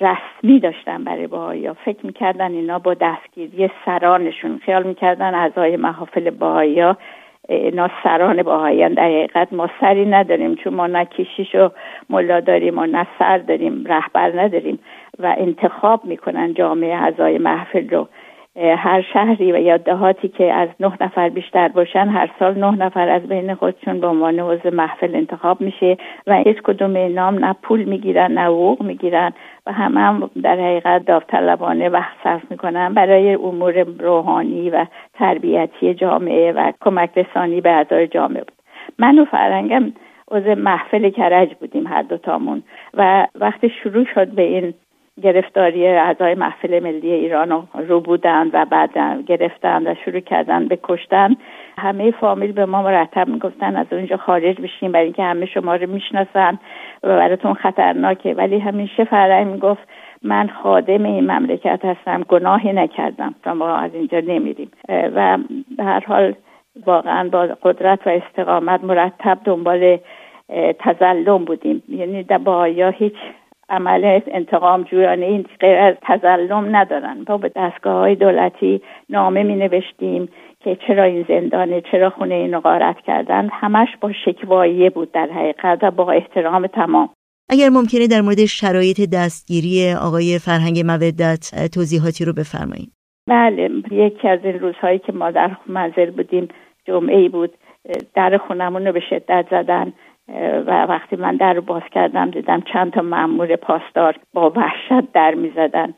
[0.00, 4.58] رسمی داشتن برای باهایی فکر می‌کردن اینا با دستگیری سرانشون.
[4.58, 6.82] خیال می‌کردن اعضای محافل باهایی
[7.48, 11.70] اینا سران باهایی در حقیقت ما سری نداریم چون ما نه کشیش و
[12.10, 14.78] ملا داریم و نه سر داریم رهبر نداریم
[15.18, 18.08] و انتخاب می‌کنن جامعه اعضای محفل رو.
[18.56, 23.08] هر شهری و یا دهاتی که از نه نفر بیشتر باشن هر سال نه نفر
[23.08, 27.84] از بین خودشون به عنوان عضو محفل انتخاب میشه و هیچ کدوم نام نه پول
[27.84, 29.32] می‌گیرن نه حقوق می‌گیرن
[29.66, 36.52] و همه هم در حقیقت داوطلبانه وقت صرف می‌کنن برای امور روحانی و تربیتی جامعه
[36.52, 38.52] و کمک رسانی به اعضای جامعه بود.
[38.98, 39.92] من و فرنگم
[40.30, 42.62] عضو محفل کرج بودیم هر دوتامون
[42.94, 44.74] و وقتی شروع شد به این
[45.22, 51.36] گرفتاری اعضای محفل ملی ایران رو بودن و بعد گرفتن و شروع کردن به کشتن.
[51.78, 55.90] همه فامیل به ما مرتب می‌گفتن از اونجا خارج بشین برای اینکه همه شما رو
[55.90, 56.58] می‌شناسن
[57.02, 58.34] و براتون خطرناکه.
[58.34, 59.88] ولی همیشه فرعی می‌گفت
[60.22, 63.34] من خادم این مملکت هستم گناهی نکردم.
[63.46, 64.70] ما از اینجا نمیریم.
[64.88, 65.38] و
[65.76, 66.34] به هر حال
[66.86, 69.98] واقعا با قدرت و استقامت مرتب دنبال
[70.78, 71.82] تزلم بودیم.
[71.88, 73.14] یعنی با یا هیچ
[73.70, 77.24] عمل انتقام جویانه این غیر از تظلم ندارن.
[77.24, 80.28] با به دستگاه های دولتی نامه می نوشتیم
[80.60, 83.48] که چرا این زندانه چرا خونه اینو غارت کردن.
[83.52, 87.08] همش با شکواییه بود در حقیقت و با احترام تمام.
[87.48, 92.92] اگر ممکنه در مورد شرایط دستگیری آقای فرهنگ مودت توضیحاتی رو بفرمایید.
[93.28, 96.48] بله یکی از این روزهایی که ما در منزل بودیم
[96.86, 97.50] جمعه ای بود
[98.14, 99.92] در خونمون رو به شدت زدن.
[100.66, 105.34] و وقتی من در رو باز کردم دیدم چند تا مأمور پاسدار با وحشت در
[105.34, 105.94] می‌زدن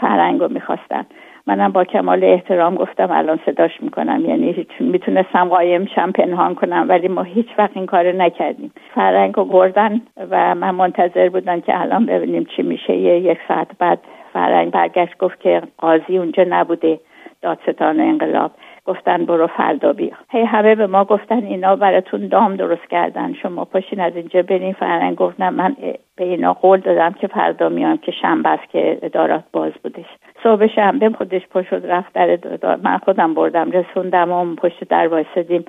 [0.00, 1.06] فرنگ رو می‌خواستن.
[1.46, 6.86] منم با کمال احترام گفتم الان صداش می‌کنم یعنی هیچ می‌تونستم قایم شم پنهان کنم
[6.88, 8.72] ولی ما هیچ وقت این کار نکردیم.
[8.94, 10.00] فرنگ رو بردن
[10.30, 12.96] و من منتظر بودم که الان ببینیم چی میشه.
[12.96, 13.98] یک ساعت بعد
[14.32, 17.00] فرنگ برگشت گفت که قاضی اونجا نبوده
[17.42, 18.50] دادستان انقلاب.
[18.86, 20.12] گفتن برو فردا بیا.
[20.30, 23.32] هی همه به ما گفتن اینا براتون دام درست کردن.
[23.32, 24.72] شما پاشین از اینجا برین.
[24.72, 25.76] فرنگ گفت نه من
[26.16, 30.06] به اینا قول دادم که فردا میام که شنبه است که ادارات باز بودش.
[30.42, 32.38] صبح شنبه خودش پشت رفت در
[32.82, 33.70] من خودم بردم.
[33.70, 35.64] رسوندم و پشت در وایسادیم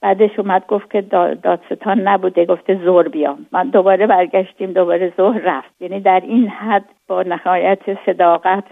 [0.00, 2.44] بعدش اومد گفت که دادستان نبوده.
[2.46, 3.46] گفته زور بیام.
[3.52, 4.72] من دوباره برگشتیم.
[4.72, 5.82] دوباره ظهر رفت.
[5.82, 8.64] یعنی در این حد با نهایت صداقت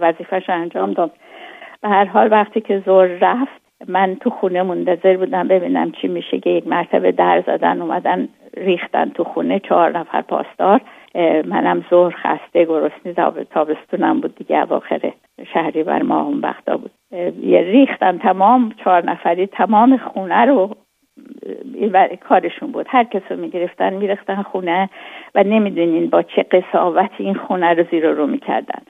[0.00, 1.10] وظیفش انجام داد.
[1.82, 6.38] به هر حال وقتی که زور رفت من تو خونه منتظر بودم ببینم چی میشه
[6.38, 10.80] که یک مرتبه در زدن اومدن ریختن تو خونه چهار نفر پاسدار.
[11.44, 15.12] منم زور خسته گرسنی تابستونم بود دیگه اواخر
[15.54, 16.90] شهری بر ما اون وقتا بود.
[17.42, 20.70] یه ریختن تمام چهار نفری تمام خونه رو
[22.28, 22.86] کارشون بود.
[22.88, 24.88] هر کس رو می‌گرفتن می‌رفتن خونه
[25.34, 28.82] و نمی‌دونین با چه قصاوتی این خونه رو زیر رو می‌کردن.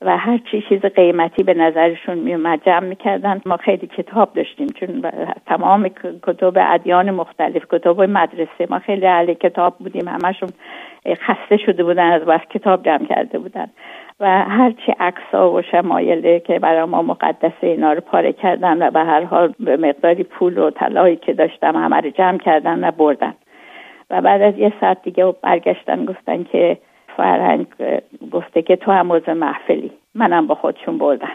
[0.00, 3.40] و هر چی چیز قیمتی به نظرشون میومد جمع می‌کردن.
[3.46, 5.02] ما خیلی کتاب داشتیم چون
[5.46, 5.88] تمام
[6.22, 10.08] کتب ادیان مختلف کتب مدرسه ما خیلی اهل کتاب بودیم.
[10.08, 10.48] همشون
[11.06, 13.66] خسته شده بودن از بس کتاب جمع کرده بودن.
[14.20, 19.00] و هرچی عکسا و شمایله که برای ما مقدسه اینا رو پاره کردن و به
[19.00, 23.34] هر حال به مقداری پول و طلایی که داشتم همه رو جمع کردن و بردن.
[24.10, 26.78] و بعد از یه ساعت دیگه برگشتن گفتن که
[27.16, 27.66] فرهنگ
[28.32, 29.90] گفته که تو هم عضو محفلی.
[30.14, 31.32] منم با خودشون بردن.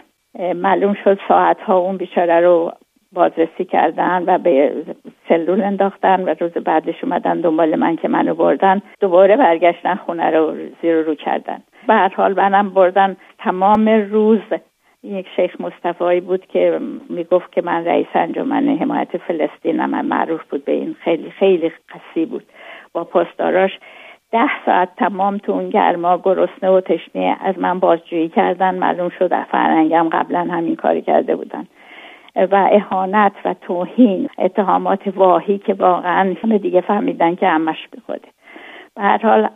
[0.54, 2.72] معلوم شد ساعت ها اون بیچاره رو
[3.12, 4.72] بازرسی کردن و به
[5.28, 8.82] سلول انداختن و روز بعدش اومدن دنبال من که منو بردن.
[9.00, 11.62] دوباره برگشتن خونه رو زیر رو کردن.
[11.86, 13.16] به هر حال منم بردن.
[13.38, 14.40] تمام روز
[15.02, 19.90] یک شیخ مصطفی بود که می‌گفت که من رئیس انجمن حمایت فلسطینم.
[19.90, 20.96] من معروف بود به این.
[21.00, 22.44] خیلی خیلی قصی بود.
[22.92, 23.78] با پستاراش
[24.32, 29.42] ده ساعت تمام تو اون گرما گرسنه و تشنه از من بازجویی کردن معلوم شد
[29.42, 31.66] فرنگم قبلا همین کاری کرده بودن.
[32.36, 38.28] و اهانت و توهین اتهامات واهی که واقعا همه دیگه فهمیدن که همش بخوده
[38.96, 39.48] به هر حال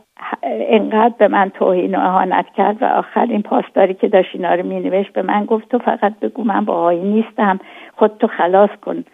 [0.43, 4.67] انقدر به من توهین و اهانت کرد و آخر این پاسداری که داشت اینا رو
[4.67, 7.59] مینوشت به من گفت تو فقط بگو من باهایی نیستم
[7.97, 9.05] خود تو خلاص کن.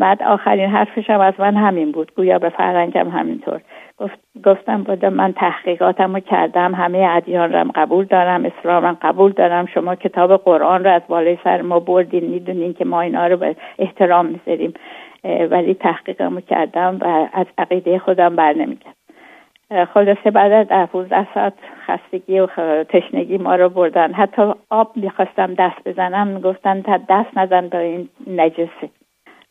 [0.00, 2.14] بعد آخرین حرفش هم از من همین بود.
[2.14, 3.60] گویا به فرنگم همینطور.
[3.98, 6.74] گفت گفتم بوده من تحقیقاتم رو کردم.
[6.74, 9.66] همه ادیان رو قبول دارم اسلام قبول دارم.
[9.66, 12.24] شما کتاب قرآن رو از بالای سر ما بردین.
[12.24, 14.74] می‌دونین که ما اینا رو به احترام می‌ذاریم.
[15.50, 18.92] ولی تحقیقم رو کردم و از عقیده خودم بر نمیگم
[19.94, 21.52] خلاصه بعد از 15 ساعت
[21.86, 22.46] خستگی و
[22.84, 24.12] تشنگی ما رو بردن.
[24.12, 26.26] حتی آب می‌خواستم دست بزنم.
[26.26, 28.88] می‌گفتن تا دست نزن با این نجسه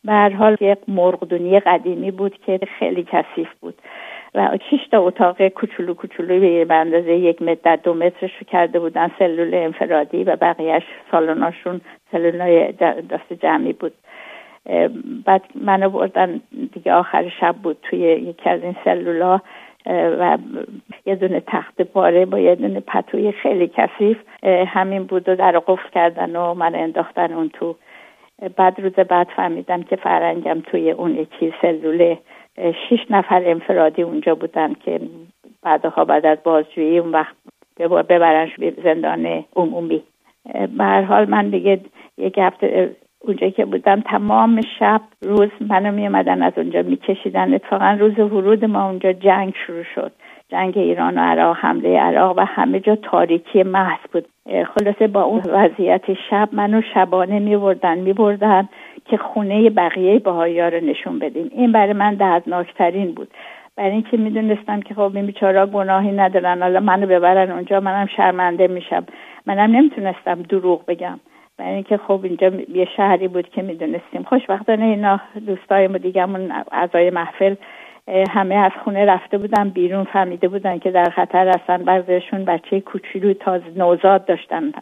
[0.06, 3.74] به حال یک مرغدونی قدیمی بود که خیلی کثیف بود.
[4.34, 9.10] و شش تا اتاق کوچولو کوچولو به اندازه یک متر در دو مترش کرده بودن
[9.18, 11.80] سلول انفرادی و بقیهش سالناشون
[12.12, 12.72] سلولای
[13.10, 13.92] دست جمعی بود.
[15.24, 16.40] بعد منو بردن
[16.72, 19.40] دیگه آخر شب بود توی یکی از این سلولا
[19.88, 20.38] و
[21.06, 24.18] یه دونه تخت پاره با یه دونه پتوی خیلی کثیف.
[24.66, 27.76] همین بود و در قفل کردن و من انداختن اون تو
[28.56, 32.18] بعد روز بعد فهمیدم که فرنگم توی اون یکی سلوله
[32.56, 35.00] شش نفر انفرادی اونجا بودن که
[35.62, 37.36] بعدها بعد از بازجویی اون وقت
[37.78, 38.50] ببرنش
[38.84, 40.02] زندان عمومی.
[40.78, 41.80] به هر حال من دیگه
[42.18, 47.54] یک هفته اونجا که بودم تمام شب روز منو می از اونجا میکشیدن.
[47.54, 50.12] اتفاقا روز ورود ما اونجا جنگ شروع شد.
[50.48, 54.26] جنگ ایران و عراق حمله عراق و همه جا تاریکی محض بود.
[54.74, 58.68] خلاصه با اون وضعیت شب منو شبانه می بردن می بردن
[59.04, 63.28] که خونه بقیه باهایا رو نشون بدیم این برای من دردناکترین بود.
[63.76, 68.66] برای اینکه می‌دونستم که خب این بیچارا گناهی ندارن حالا منو ببرن اونجا منم شرمنده
[68.66, 69.06] میشم.
[69.46, 71.20] منم نمی‌تونستم دروغ بگم.
[71.58, 77.10] برای اینکه خب اینجا یه شهری بود که می‌دونستیم خوشبختانه اینا دوستای ما دیگهمون اعضای
[77.10, 77.54] محفل
[78.08, 81.84] همه از خونه رفته بودن بیرون فهمیده بودن که در خطر هستن.
[81.84, 84.72] بعضیشون بچه کوچولو تازه نوزاد داشتن.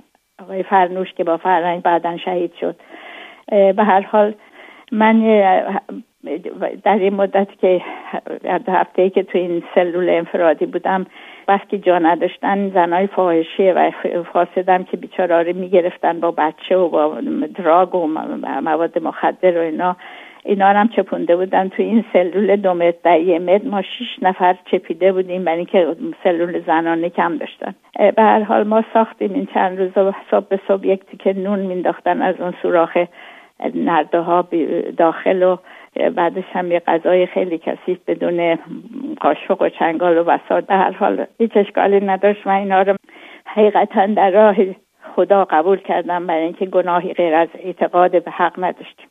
[0.42, 2.76] آقای فرنوش که با فرنگ بعدا شهید شد.
[3.48, 4.34] به هر حال
[4.92, 5.20] من
[6.84, 7.82] در این مدت که
[8.68, 11.06] هفته ای که تو این سلول انفرادی بودم
[11.48, 13.90] وقتی جا نداشتن زنای فاحشه و
[14.32, 17.20] فاسدم که بیچاره می‌گرفتن با بچه و با
[17.54, 18.06] دراگ و
[18.62, 19.96] مواد مخدر و اینا
[20.44, 23.68] اینا هم چپونده بودن تو این سلول دو متر در یه متر.
[23.68, 27.74] ما شیش نفر چپیده بودیم برای اینکه سلول زنانه کم داشتن.
[28.16, 32.22] به هر حال ما ساختیم این چند روز صبح به صبح یک تیکه نون مینداختن
[32.22, 32.98] از اون سوراخ
[33.74, 34.48] نرده ها
[34.96, 35.56] داخل و
[36.10, 38.58] بعدش هم یه غذای خیلی کثیف بدون
[39.20, 42.46] قاشق و چنگال و بساط به هر حال هیچ اشکالی نداشت.
[42.46, 42.96] من اینا رو
[43.44, 44.56] حقیقتا در راه
[45.16, 49.06] خدا قبول کردم برای اینکه گناهی غیر از اعتقاد به حق نداشتیم.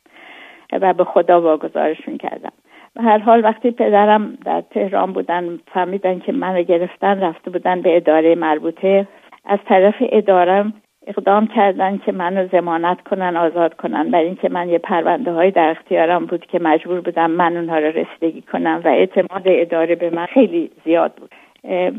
[0.82, 2.52] و به خدا واگذارشون کردم.
[2.94, 7.96] به هر حال وقتی پدرم در تهران بودن فهمیدن که منو گرفتن رفته بودن به
[7.96, 9.06] اداره مربوطه
[9.44, 10.72] از طرف ادارم
[11.06, 14.10] اقدام کردن که منو زمانت کنن آزاد کنن.
[14.10, 17.86] برای اینکه من یه پرونده های در اختیارم بود که مجبور بودم من اونها رو
[17.86, 21.30] رسیدگی کنم و اعتماد اداره به من خیلی زیاد بود.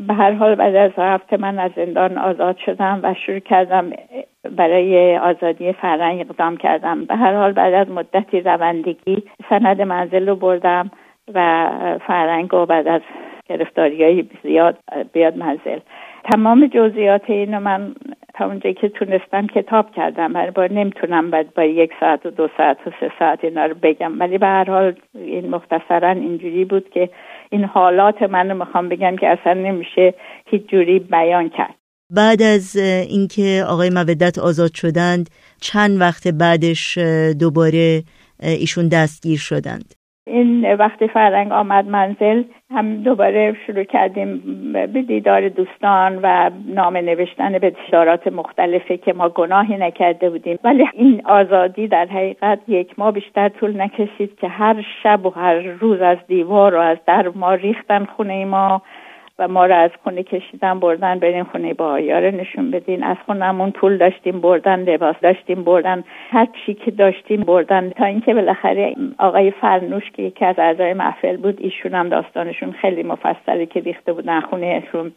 [0.07, 3.91] به هر حال بعد از هفته من از زندان آزاد شدم و شروع کردم
[4.55, 7.05] برای آزادی فرنگ اقدام کردم.
[7.05, 10.91] به هر حال بعد از مدتی روندگی سند منزل رو بردم
[11.34, 11.70] و
[12.07, 13.01] فرنگ و بعد از
[13.49, 14.78] گرفتاری زیاد
[15.13, 15.80] بیاد منزل.
[16.32, 17.95] تمام جزئیات اینو من
[18.34, 20.34] تا اونجایی که تونستم کتاب کردم.
[20.34, 23.76] برای با نمی‌تونم بعد با یک ساعت و دو ساعت و سه ساعت اینا رو
[23.82, 24.20] بگم.
[24.20, 27.09] ولی به هر حال این مختصرا اینجوری بود که
[27.56, 30.14] این حالات من رو می‌خوام بگم که اصلا نمیشه
[30.45, 31.76] هیچ جوری بیان کرد.
[32.16, 32.76] بعد از
[33.10, 35.30] اینکه آقای مودت آزاد شدند
[35.62, 36.97] چند وقت بعدش
[37.39, 38.03] دوباره
[38.43, 39.93] ایشون دستگیر شدند؟
[40.28, 42.43] این وقتی فرنگ آمد منزل
[42.76, 44.41] هم دوباره شروع کردیم
[44.73, 50.59] به دیدار دوستان و نامه نوشتن به اشارات مختلفه که ما گناهی نکرده بودیم.
[50.63, 55.55] ولی این آزادی در حقیقت یک ماه بیشتر طول نکشید که هر شب و هر
[55.55, 58.82] روز از دیوار و از در ما ریختن خونه ما.
[59.39, 63.03] و ما رو از خونه کشیدن بردن برین خونه با رو نشون بدین.
[63.03, 67.89] از خونمون پول داشتیم بردن لباس داشتیم بردن هر چی که داشتیم بردن.
[67.89, 73.03] تا اینکه بالاخره آقای فرنوش که یکی از اعضای محفل بود ایشون هم داستانشون خیلی
[73.03, 74.41] مفصلی که ریخته بودن.
[74.41, 75.11] خونهشون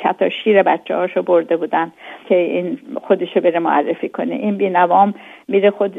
[0.00, 1.92] شتا شیر بچه هاشو برده بودن
[2.28, 4.34] که این خودشو بره معرفی کنه.
[4.34, 5.14] این بینوام
[5.48, 5.96] میره خود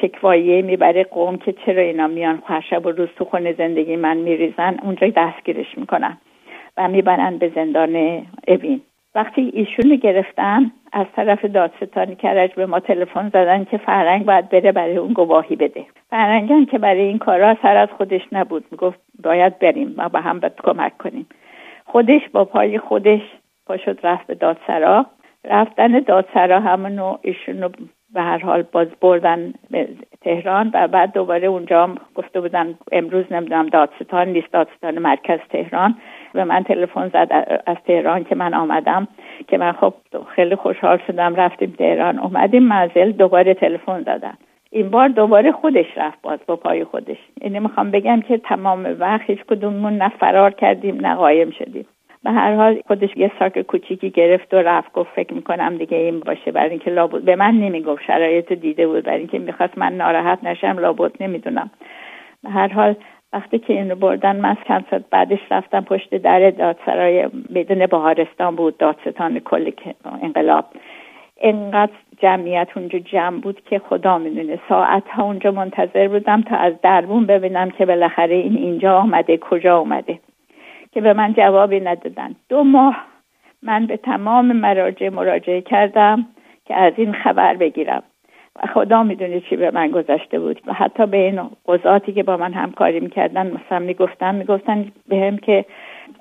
[0.00, 4.76] شکواییه می‌بره قوم که چرا اینا میان شب و روز تو خونه زندگی من میریزن.
[4.82, 6.18] اونجا دستگیرش می‌کنن.
[6.76, 8.80] و می‌برن به زندان اوین.
[9.14, 14.48] وقتی ایشون رو گرفتن از طرف دادستانی کرج به ما تلفن زدن که فرنگ باید
[14.48, 15.84] بره برای اون گواهی بده.
[16.10, 18.64] فرنگان که برای این کارا سر از خودش نبود.
[18.70, 21.26] می‌گفت باید بریم ما به هم باید کمک کنیم.
[21.84, 23.20] خودش با پای خودش
[23.66, 25.06] پاشد رفت به دادسرا.
[25.44, 27.70] رفتن دادسرا همونو ایشون رو
[28.14, 29.88] به هر حال باز بردن به
[30.20, 35.96] تهران و بعد دوباره اونجا گفته بودن امروز نمی‌دونم دادستان نیست دادستان مرکز تهران.
[36.34, 39.08] به من تلفن زد از تهران که من آمدم
[39.48, 39.94] که من خب
[40.28, 42.18] خیلی خوشحال شدم رفتیم تهران.
[42.18, 44.34] اومدیم منزل دوباره تلفن زدن.
[44.70, 47.16] این بار دوباره خودش رفت باز با پای خودش.
[47.40, 51.86] اینه می‌خوام بگم که تمام وقت هیچ کدوممون نه فرار کردیم نه قایم شدیم.
[52.24, 56.20] به هر حال خودش یه ساک کوچیکی گرفت و رفت گفت فکر می‌کنم دیگه این
[56.20, 56.52] باشه.
[56.52, 59.04] برای اینکه لابد به من نمی‌گفت شرایط دیده بود.
[59.04, 61.70] برای اینکه می‌خواست من ناراحت نشم لابد نمی‌دونم.
[62.42, 62.94] به هر حال
[63.34, 69.38] وقتی که اینو بردن من ساعت بعدش رفتم پشت در دادسرای بدون بهارستان بود دادستان
[69.38, 69.70] کل
[70.22, 70.64] انقلاب.
[71.40, 74.58] انقدر جمعیت اونجا جمع بود که خدا می‌دونه.
[74.68, 79.78] ساعت ها اونجا منتظر بودم تا از دربون ببینم که بالاخره این اینجا آمده کجا
[79.78, 80.18] آمده.
[80.92, 82.34] که به من جوابی ندادن.
[82.48, 82.96] دو ماه
[83.62, 86.26] من به تمام مراجع مراجعه کردم
[86.64, 88.02] که از این خبر بگیرم.
[88.56, 90.60] و خدا می‌دونه چی به من گذشته بود.
[90.66, 95.36] و حتی به این قضاتی که با من همکاری می‌کردن مثلا می‌گفتن می‌گفتن به هم
[95.36, 95.64] که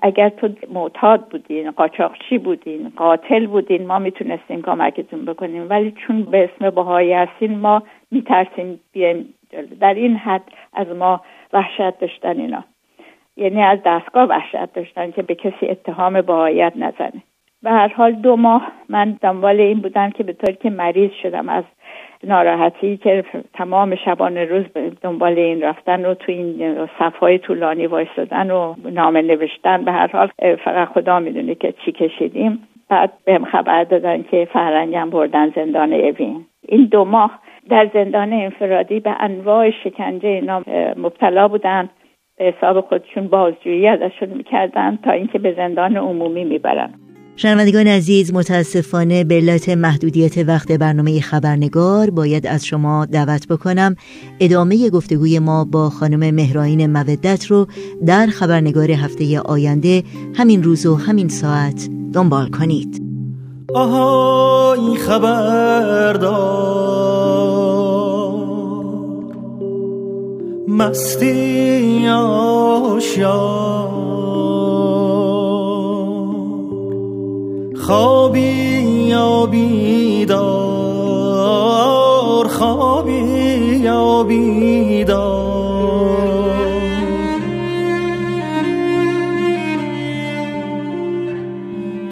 [0.02, 5.70] اگر تو معتاد بودین قاچاقچی بودین قاتل بودین ما می‌تونستیم کمکتون بکنیم.
[5.70, 9.34] ولی چون به اسم بهایی هستین ما میترسیم بیایم
[9.80, 11.22] در این حد از ما
[11.54, 12.64] وحشت داشتن اینا.
[13.38, 17.24] یعنی از دستگاه وحشت داشتن که به کسی اتهام بهاییت نزنه.
[17.64, 21.50] به هر حال دو ماه من دنبال این بودم که به طوری که مریض شدم
[21.50, 21.64] از
[22.24, 24.66] ناراحتی که تمام شبانه روز
[25.02, 30.30] دنبال این رفتن و تو این صفهای طولانی وایستادن و نامه نوشتن به هر حال
[30.56, 32.68] فقط خدا می‌دونه که چی کشیدیم.
[32.90, 36.46] بعد بهم خبر دادن که فرنگم بردن زندان اوین.
[36.68, 40.64] این دو ماه در زندان انفرادی به انواع شکنجه اینا
[40.98, 41.90] مبتلا بودن.
[42.38, 46.94] به حساب خودشون بازجویی ازشون می‌کردن تا اینکه به زندان عمومی می‌برن.
[47.36, 53.96] شنوندگان عزیز متاسفانه به علت محدودیت وقت برنامه خبرنگار باید از شما دعوت بکنم.
[54.40, 57.68] ادامه گفتگوی ما با خانم مهراین مودت رو
[58.06, 60.04] در خبرنگار هفته آینده
[60.36, 63.04] همین روز و همین ساعت دنبال کنید.
[63.74, 66.54] آها این خبردار
[70.68, 72.08] مستی
[77.84, 78.42] خوابی
[79.08, 80.38] یا بیدار؟
[82.48, 83.14] خوابی
[83.84, 85.74] یا بیدار؟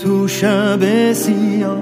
[0.03, 1.77] تو شب سیاه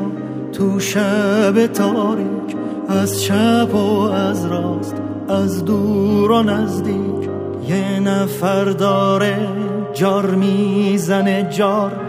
[0.53, 2.55] تو شب تاریک
[2.87, 4.95] از چپ و از راست
[5.29, 7.29] از دور و نزدیک
[7.67, 9.47] یه نفر داره
[9.93, 12.08] جار می‌زنه جار.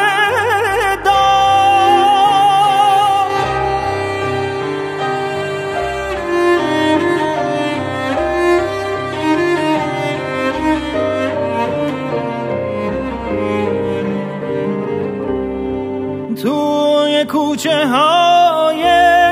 [17.61, 18.83] کوچه های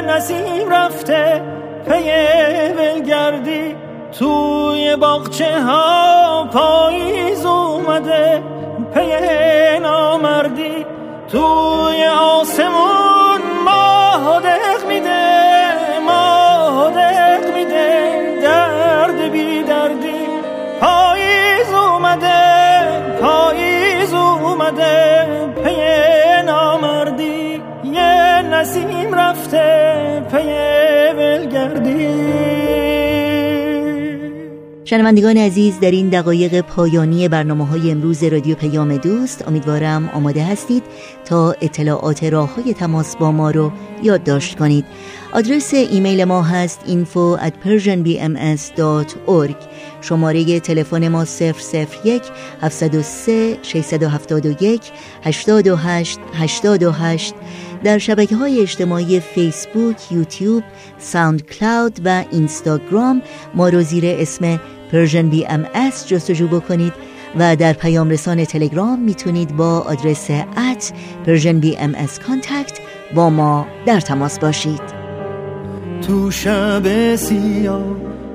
[0.02, 1.42] نسیم رفته
[1.86, 2.12] پی
[2.78, 3.76] ولگردی
[4.20, 8.44] توی باغچه ها پاییز اومده
[8.94, 10.86] پی نامردی
[11.32, 20.28] توی آسمون ماه دق میده ماه دق میده درد بی دردی
[20.82, 22.42] پاییز اومده
[23.22, 25.09] پاییز اومده.
[28.60, 30.44] نسیم رفته پی
[34.86, 40.84] شنوندگان عزیز در این دقایق پایانی برنامه های امروز رادیو پیام دوست امیدوارم آماده هستید
[41.26, 43.72] تا اطلاعات راه های تماس با ما رو
[44.04, 44.86] یادداشت کنید.
[45.34, 49.69] آدرس ایمیل ما هست info at persianbms.org
[50.02, 52.22] شماره تلفن ما 001
[52.62, 54.82] 703 671
[55.24, 57.36] 828 828
[57.84, 60.64] در شبکه های اجتماعی فیسبوک، یوتیوب،
[60.98, 63.22] SoundCloud و اینستاگرام
[63.56, 64.60] ما رو زیر اسم
[64.92, 65.68] Persian BMS
[66.08, 66.94] جستجو بکنید
[67.40, 70.92] و در پیام رسان تلگرام می‌تونید با آدرس at
[71.26, 71.96] Persian BMS
[72.28, 72.80] contact
[73.16, 74.82] با ما در تماس باشید.
[76.08, 78.19] تو شب سیاه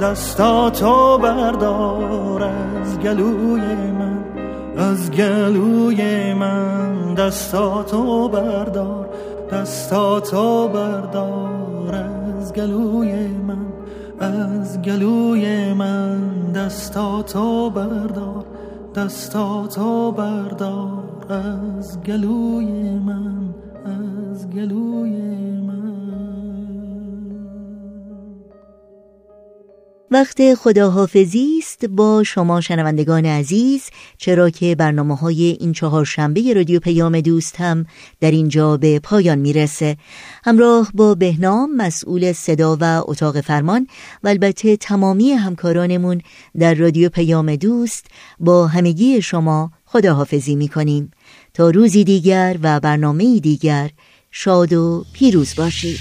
[0.00, 3.60] دستاتو بردار از گلوی
[3.98, 4.24] من
[4.76, 7.14] از گلوی من.
[7.14, 9.08] دستاتو بردار
[9.52, 13.66] دستاتو بردار از گلوی من
[14.20, 16.52] از گلوی من.
[16.52, 18.44] دستاتو بردار
[18.94, 25.16] دستاتو بردار از گلوی من از گلوی
[25.66, 25.73] من.
[30.14, 33.82] وقت خداحافظی است با شما شنوندگان عزیز
[34.18, 37.86] چرا که برنامه های این چهار شنبه رادیو پیام دوست هم
[38.20, 39.96] در اینجا به پایان می‌رسه.
[40.44, 43.86] همراه با بهنام مسئول صدا و اتاق فرمان
[44.24, 46.20] و البته تمامی همکارانمون
[46.58, 48.06] در رادیو پیام دوست
[48.40, 51.10] با همگی شما خداحافظی می‌کنیم.
[51.54, 53.90] تا روزی دیگر و برنامه دیگر
[54.30, 56.00] شاد و پیروز باشید.